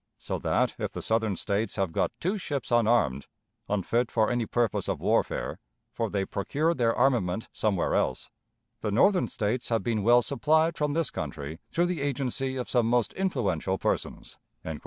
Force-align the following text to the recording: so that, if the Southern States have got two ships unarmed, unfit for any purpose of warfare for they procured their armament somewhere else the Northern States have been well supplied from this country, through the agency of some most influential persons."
so 0.17 0.39
that, 0.39 0.73
if 0.79 0.91
the 0.93 0.99
Southern 1.03 1.35
States 1.35 1.75
have 1.75 1.91
got 1.91 2.11
two 2.19 2.35
ships 2.35 2.71
unarmed, 2.71 3.27
unfit 3.69 4.09
for 4.09 4.31
any 4.31 4.47
purpose 4.47 4.87
of 4.87 4.99
warfare 4.99 5.59
for 5.93 6.09
they 6.09 6.25
procured 6.25 6.79
their 6.79 6.95
armament 6.95 7.47
somewhere 7.53 7.93
else 7.93 8.27
the 8.79 8.89
Northern 8.89 9.27
States 9.27 9.69
have 9.69 9.83
been 9.83 10.01
well 10.01 10.23
supplied 10.23 10.75
from 10.75 10.93
this 10.93 11.11
country, 11.11 11.59
through 11.71 11.85
the 11.85 12.01
agency 12.01 12.55
of 12.55 12.67
some 12.67 12.87
most 12.87 13.13
influential 13.13 13.77
persons." 13.77 14.39